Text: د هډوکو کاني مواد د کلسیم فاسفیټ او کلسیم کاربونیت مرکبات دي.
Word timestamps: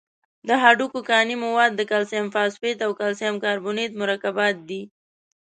د 0.47 0.49
هډوکو 0.63 0.99
کاني 1.09 1.35
مواد 1.43 1.71
د 1.75 1.81
کلسیم 1.91 2.25
فاسفیټ 2.35 2.77
او 2.85 2.91
کلسیم 2.99 3.33
کاربونیت 3.43 3.91
مرکبات 4.03 4.55
دي. 4.69 4.81